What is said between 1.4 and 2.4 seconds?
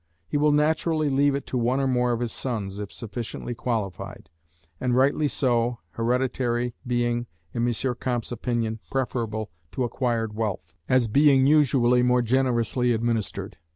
to one or more of his